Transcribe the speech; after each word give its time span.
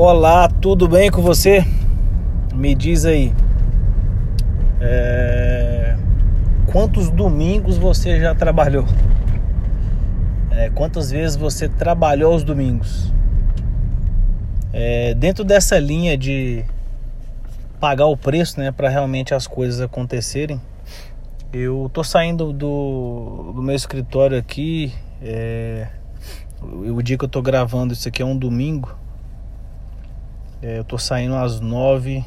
Olá, 0.00 0.46
tudo 0.46 0.86
bem 0.86 1.10
com 1.10 1.20
você? 1.20 1.66
Me 2.54 2.72
diz 2.72 3.04
aí. 3.04 3.34
É... 4.80 5.96
Quantos 6.66 7.10
domingos 7.10 7.76
você 7.76 8.20
já 8.20 8.32
trabalhou? 8.32 8.84
É, 10.52 10.70
quantas 10.70 11.10
vezes 11.10 11.36
você 11.36 11.68
trabalhou 11.68 12.32
os 12.32 12.44
domingos? 12.44 13.12
É, 14.72 15.14
dentro 15.14 15.42
dessa 15.42 15.80
linha 15.80 16.16
de 16.16 16.64
pagar 17.80 18.06
o 18.06 18.16
preço, 18.16 18.60
né, 18.60 18.70
para 18.70 18.88
realmente 18.88 19.34
as 19.34 19.48
coisas 19.48 19.80
acontecerem, 19.80 20.60
eu 21.52 21.90
tô 21.92 22.04
saindo 22.04 22.52
do, 22.52 23.52
do 23.52 23.60
meu 23.60 23.74
escritório 23.74 24.38
aqui. 24.38 24.92
É, 25.20 25.88
o 26.62 27.02
dia 27.02 27.18
que 27.18 27.24
eu 27.24 27.28
tô 27.28 27.42
gravando 27.42 27.92
isso 27.92 28.06
aqui 28.06 28.22
é 28.22 28.24
um 28.24 28.36
domingo. 28.38 28.96
É, 30.60 30.76
eu 30.76 30.82
tô 30.82 30.98
saindo 30.98 31.36
às 31.36 31.60
9, 31.60 32.24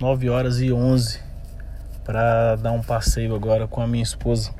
9 0.00 0.30
horas 0.30 0.58
e 0.62 0.72
11 0.72 1.20
para 2.02 2.56
dar 2.56 2.72
um 2.72 2.80
passeio 2.80 3.34
agora 3.34 3.68
com 3.68 3.82
a 3.82 3.86
minha 3.86 4.02
esposa. 4.02 4.54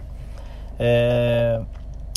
É, 0.79 1.59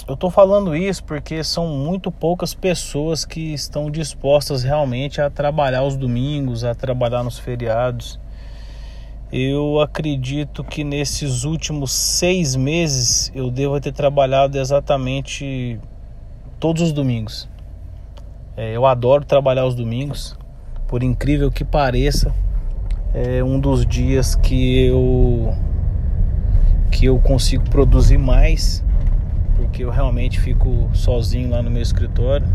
eu 0.05 0.17
tô 0.17 0.29
falando 0.29 0.75
isso 0.75 1.01
porque 1.05 1.41
são 1.45 1.69
muito 1.69 2.11
poucas 2.11 2.53
pessoas 2.53 3.23
que 3.23 3.53
estão 3.53 3.89
dispostas 3.89 4.61
realmente 4.61 5.21
a 5.21 5.29
trabalhar 5.29 5.83
os 5.83 5.95
domingos, 5.95 6.65
a 6.65 6.75
trabalhar 6.75 7.23
nos 7.23 7.39
feriados. 7.39 8.19
Eu 9.31 9.79
acredito 9.79 10.61
que 10.61 10.83
nesses 10.83 11.45
últimos 11.45 11.93
seis 11.93 12.57
meses 12.57 13.31
eu 13.33 13.49
devo 13.49 13.79
ter 13.79 13.93
trabalhado 13.93 14.57
exatamente 14.57 15.79
todos 16.59 16.81
os 16.81 16.91
domingos. 16.91 17.47
É, 18.57 18.75
eu 18.75 18.85
adoro 18.85 19.23
trabalhar 19.23 19.65
os 19.65 19.73
domingos 19.73 20.37
por 20.89 21.03
incrível 21.03 21.51
que 21.51 21.63
pareça, 21.63 22.33
é 23.13 23.43
um 23.43 23.59
dos 23.59 23.85
dias 23.85 24.35
que 24.35 24.87
eu 24.87 25.53
que 26.91 27.05
eu 27.05 27.19
consigo 27.19 27.63
produzir 27.69 28.17
mais, 28.17 28.83
porque 29.55 29.83
eu 29.83 29.91
realmente 29.91 30.39
fico 30.39 30.89
sozinho 30.91 31.51
lá 31.51 31.61
no 31.61 31.69
meu 31.69 31.83
escritório 31.83 32.47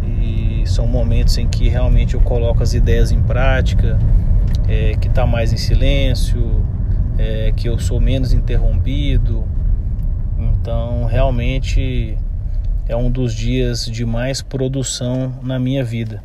e 0.00 0.62
são 0.64 0.86
momentos 0.86 1.36
em 1.36 1.48
que 1.48 1.68
realmente 1.68 2.14
eu 2.14 2.20
coloco 2.20 2.62
as 2.62 2.72
ideias 2.72 3.10
em 3.10 3.20
prática, 3.20 3.98
é, 4.68 4.94
que 4.94 5.08
está 5.08 5.26
mais 5.26 5.52
em 5.52 5.56
silêncio, 5.56 6.64
é, 7.18 7.52
que 7.56 7.68
eu 7.68 7.76
sou 7.80 8.00
menos 8.00 8.32
interrompido. 8.32 9.44
Então, 10.38 11.04
realmente 11.06 12.16
é 12.88 12.94
um 12.94 13.10
dos 13.10 13.34
dias 13.34 13.86
de 13.86 14.06
mais 14.06 14.40
produção 14.40 15.34
na 15.42 15.58
minha 15.58 15.82
vida 15.82 16.22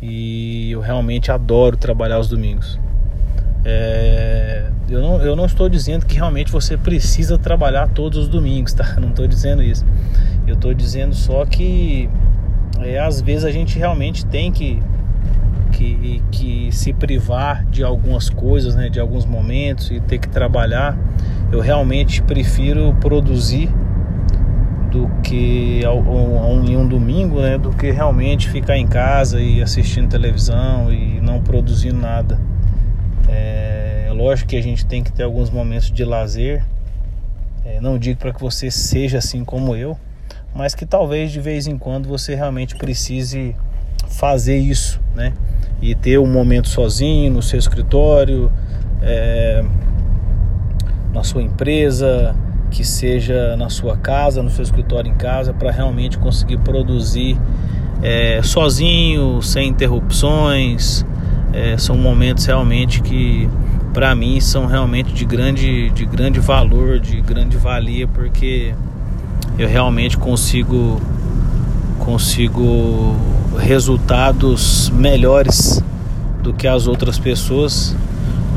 e 0.00 0.70
eu 0.70 0.80
realmente 0.80 1.30
adoro 1.30 1.76
trabalhar 1.76 2.18
os 2.18 2.28
domingos. 2.28 2.78
É, 3.64 4.70
eu, 4.88 5.00
não, 5.00 5.20
eu 5.20 5.34
não 5.34 5.44
estou 5.44 5.68
dizendo 5.68 6.06
que 6.06 6.14
realmente 6.14 6.52
você 6.52 6.76
precisa 6.76 7.36
trabalhar 7.36 7.88
todos 7.88 8.18
os 8.18 8.28
domingos, 8.28 8.72
tá? 8.72 8.94
Não 9.00 9.08
estou 9.08 9.26
dizendo 9.26 9.60
isso. 9.60 9.84
Eu 10.46 10.54
estou 10.54 10.72
dizendo 10.72 11.14
só 11.16 11.44
que 11.44 12.08
é, 12.78 13.00
às 13.00 13.20
vezes 13.20 13.44
a 13.44 13.50
gente 13.50 13.76
realmente 13.76 14.24
tem 14.24 14.52
que, 14.52 14.80
que, 15.72 16.22
que 16.30 16.68
se 16.70 16.92
privar 16.92 17.64
de 17.66 17.82
algumas 17.82 18.30
coisas, 18.30 18.76
né? 18.76 18.88
De 18.88 19.00
alguns 19.00 19.26
momentos 19.26 19.90
e 19.90 19.98
ter 19.98 20.18
que 20.18 20.28
trabalhar. 20.28 20.96
Eu 21.50 21.60
realmente 21.60 22.22
prefiro 22.22 22.94
produzir 23.00 23.68
do 24.96 25.10
que 25.22 25.82
em 26.64 26.76
um 26.76 26.88
domingo, 26.88 27.40
né, 27.40 27.58
do 27.58 27.70
que 27.70 27.90
realmente 27.90 28.48
ficar 28.48 28.78
em 28.78 28.86
casa 28.86 29.40
e 29.40 29.60
assistindo 29.60 30.08
televisão 30.08 30.90
e 30.90 31.20
não 31.20 31.42
produzindo 31.42 31.98
nada. 31.98 32.40
É, 33.28 34.06
é 34.08 34.12
lógico 34.12 34.50
que 34.50 34.56
a 34.56 34.62
gente 34.62 34.86
tem 34.86 35.02
que 35.02 35.12
ter 35.12 35.24
alguns 35.24 35.50
momentos 35.50 35.90
de 35.90 36.04
lazer. 36.04 36.64
É, 37.64 37.78
não 37.80 37.98
digo 37.98 38.18
para 38.18 38.32
que 38.32 38.40
você 38.40 38.70
seja 38.70 39.18
assim 39.18 39.44
como 39.44 39.76
eu, 39.76 39.98
mas 40.54 40.74
que 40.74 40.86
talvez 40.86 41.30
de 41.30 41.40
vez 41.40 41.66
em 41.66 41.76
quando 41.76 42.08
você 42.08 42.34
realmente 42.34 42.74
precise 42.76 43.54
fazer 44.08 44.56
isso, 44.56 45.00
né? 45.14 45.34
E 45.82 45.94
ter 45.94 46.18
um 46.18 46.26
momento 46.26 46.68
sozinho 46.68 47.30
no 47.30 47.42
seu 47.42 47.58
escritório, 47.58 48.50
é, 49.02 49.62
na 51.12 51.22
sua 51.22 51.42
empresa, 51.42 52.34
que 52.70 52.84
seja 52.84 53.56
na 53.56 53.68
sua 53.68 53.96
casa, 53.96 54.42
no 54.42 54.50
seu 54.50 54.62
escritório 54.62 55.10
em 55.10 55.14
casa, 55.14 55.52
para 55.52 55.70
realmente 55.70 56.18
conseguir 56.18 56.58
produzir 56.58 57.38
é, 58.02 58.40
sozinho, 58.42 59.40
sem 59.42 59.68
interrupções. 59.68 61.04
É, 61.52 61.76
são 61.78 61.96
momentos 61.96 62.44
realmente 62.44 63.00
que, 63.00 63.48
para 63.94 64.14
mim, 64.14 64.40
são 64.40 64.66
realmente 64.66 65.12
de 65.12 65.24
grande, 65.24 65.90
de 65.90 66.04
grande 66.04 66.40
valor, 66.40 67.00
de 67.00 67.20
grande 67.20 67.56
valia, 67.56 68.06
porque 68.06 68.74
eu 69.58 69.68
realmente 69.68 70.16
consigo 70.18 71.00
consigo 71.98 73.16
resultados 73.58 74.90
melhores 74.90 75.82
do 76.40 76.52
que 76.52 76.68
as 76.68 76.86
outras 76.86 77.18
pessoas 77.18 77.96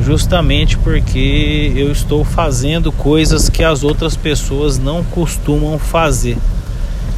justamente 0.02 0.78
porque 0.78 1.74
eu 1.76 1.92
estou 1.92 2.24
fazendo 2.24 2.92
coisas 2.92 3.50
que 3.50 3.64
as 3.64 3.84
outras 3.84 4.16
pessoas 4.16 4.78
não 4.78 5.04
costumam 5.04 5.78
fazer. 5.78 6.38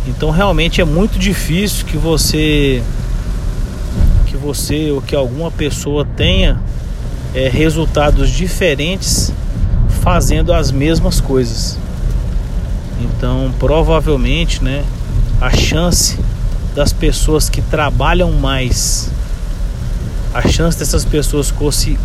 Então 0.07 0.31
realmente 0.31 0.81
é 0.81 0.85
muito 0.85 1.19
difícil 1.19 1.85
que 1.85 1.97
você 1.97 2.81
que 4.25 4.35
você 4.35 4.89
ou 4.91 5.01
que 5.01 5.15
alguma 5.15 5.51
pessoa 5.51 6.05
tenha 6.05 6.59
é, 7.35 7.47
resultados 7.49 8.29
diferentes 8.29 9.31
fazendo 10.01 10.51
as 10.51 10.71
mesmas 10.71 11.21
coisas. 11.21 11.77
Então 12.99 13.53
provavelmente, 13.59 14.63
né, 14.63 14.83
a 15.39 15.51
chance 15.51 16.17
das 16.73 16.91
pessoas 16.91 17.49
que 17.49 17.61
trabalham 17.61 18.31
mais 18.31 19.11
a 20.33 20.47
chance 20.47 20.77
dessas 20.77 21.03
pessoas 21.03 21.53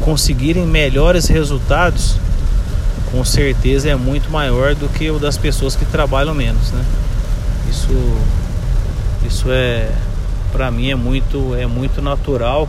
conseguirem 0.01 0.67
melhores 0.67 1.29
resultados 1.29 2.19
com 3.11 3.25
certeza 3.25 3.89
é 3.89 3.95
muito 3.95 4.31
maior 4.31 4.75
do 4.75 4.89
que 4.89 5.11
o 5.11 5.19
das 5.19 5.39
pessoas 5.39 5.77
que 5.77 5.85
trabalham 5.85 6.35
menos, 6.35 6.73
né? 6.73 6.85
Isso 7.71 7.89
isso 9.25 9.47
é 9.51 9.91
para 10.53 10.71
mim 10.71 10.91
é 10.91 10.95
muito 10.95 11.55
é 11.55 11.67
muito 11.67 12.03
natural 12.03 12.69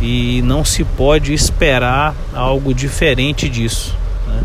e 0.00 0.42
não 0.42 0.64
se 0.64 0.84
pode 0.84 1.32
esperar 1.32 2.14
algo 2.32 2.72
diferente 2.72 3.48
disso, 3.48 3.96
né? 4.28 4.42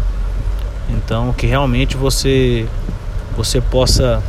Então 0.89 1.31
que 1.31 1.45
realmente 1.45 1.95
você 1.95 2.65
você 3.37 3.61
possa 3.61 4.21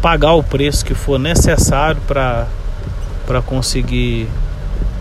pagar 0.00 0.32
o 0.32 0.42
preço 0.42 0.84
que 0.84 0.94
for 0.94 1.18
necessário 1.18 2.00
para 2.06 2.46
para 3.26 3.42
conseguir 3.42 4.26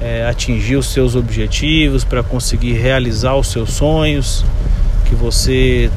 é, 0.02 0.28
atingir 0.28 0.76
os 0.76 0.88
seus 0.88 1.16
objetivos, 1.16 2.04
para 2.04 2.24
conseguir 2.24 2.74
realizar 2.74 3.36
os 3.36 3.48
seus 3.48 3.74
sonhos, 3.74 4.46
que 5.06 5.16
você 5.16 5.92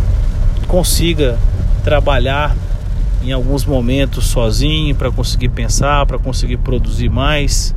consiga 0.67 1.39
trabalhar 1.85 2.57
em 3.23 3.33
alguns 3.33 3.65
momentos 3.65 4.27
sozinho 4.27 4.95
para 4.95 5.11
conseguir 5.11 5.51
pensar, 5.51 6.07
para 6.07 6.19
conseguir 6.19 6.57
produzir 6.57 7.09
mais, 7.09 7.75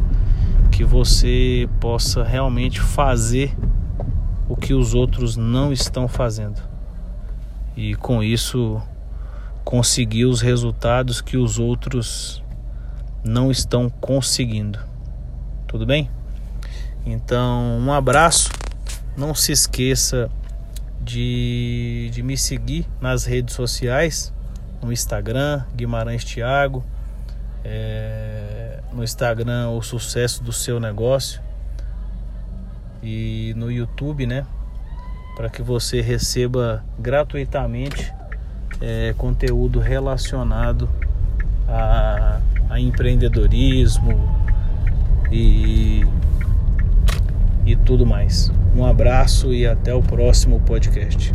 que 0.71 0.83
você 0.83 1.69
possa 1.79 2.23
realmente 2.23 2.79
fazer 2.79 3.55
o 4.49 4.55
que 4.55 4.73
os 4.73 4.93
outros 4.93 5.35
não 5.35 5.71
estão 5.71 6.07
fazendo. 6.07 6.61
E 7.77 7.93
com 7.95 8.23
isso 8.23 8.81
conseguir 9.63 10.25
os 10.25 10.41
resultados 10.41 11.21
que 11.21 11.37
os 11.37 11.59
outros 11.59 12.43
não 13.23 13.51
estão 13.51 13.89
conseguindo. 13.89 14.79
Tudo 15.75 15.85
bem? 15.85 16.09
Então, 17.05 17.77
um 17.79 17.91
abraço. 17.91 18.49
Não 19.17 19.35
se 19.35 19.51
esqueça 19.51 20.31
de, 21.01 22.09
de 22.13 22.23
me 22.23 22.37
seguir 22.37 22.87
nas 23.01 23.25
redes 23.25 23.53
sociais, 23.53 24.33
no 24.81 24.89
Instagram, 24.89 25.65
Guimarães 25.75 26.23
Thiago, 26.23 26.81
é, 27.61 28.79
no 28.93 29.03
Instagram 29.03 29.71
o 29.71 29.81
sucesso 29.81 30.41
do 30.41 30.53
seu 30.53 30.79
negócio 30.79 31.41
e 33.03 33.53
no 33.57 33.69
YouTube, 33.69 34.25
né? 34.25 34.45
Para 35.35 35.49
que 35.49 35.61
você 35.61 35.99
receba 35.99 36.85
gratuitamente 36.97 38.13
é, 38.79 39.13
conteúdo 39.17 39.81
relacionado 39.81 40.89
a, 41.67 42.39
a 42.69 42.79
empreendedorismo, 42.79 44.44
e, 45.35 46.05
e 47.65 47.75
tudo 47.75 48.05
mais. 48.05 48.51
Um 48.75 48.85
abraço 48.85 49.53
e 49.53 49.67
até 49.67 49.93
o 49.93 50.01
próximo 50.01 50.61
podcast. 50.61 51.33